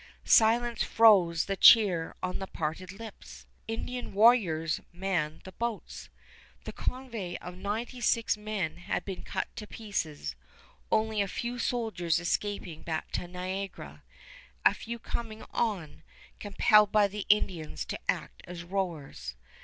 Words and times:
Silence 0.25 0.81
froze 0.83 1.45
the 1.45 1.55
cheer 1.55 2.15
on 2.23 2.39
the 2.39 2.47
parted 2.47 2.91
lips. 2.91 3.45
Indian 3.67 4.13
warriors 4.15 4.79
manned 4.91 5.41
the 5.43 5.51
boats. 5.51 6.09
The 6.63 6.71
convoy 6.73 7.35
of 7.35 7.55
ninety 7.55 8.01
six 8.01 8.35
men 8.35 8.77
had 8.77 9.05
been 9.05 9.21
cut 9.21 9.55
to 9.57 9.67
pieces, 9.67 10.35
only 10.91 11.21
a 11.21 11.27
few 11.27 11.59
soldiers 11.59 12.17
escaping 12.17 12.81
back 12.81 13.11
to 13.11 13.27
Niagara, 13.27 14.01
a 14.65 14.73
few 14.73 14.97
coming 14.97 15.43
on, 15.51 16.01
compelled 16.39 16.91
by 16.91 17.07
the 17.07 17.27
Indians 17.29 17.85
to 17.85 17.99
act 18.09 18.41
as 18.47 18.63
rowers. 18.63 19.35